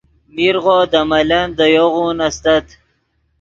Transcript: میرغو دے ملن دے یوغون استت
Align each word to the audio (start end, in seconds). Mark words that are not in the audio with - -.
میرغو 0.35 0.77
دے 0.91 1.01
ملن 1.09 1.47
دے 1.57 1.65
یوغون 1.75 2.17
استت 2.27 2.65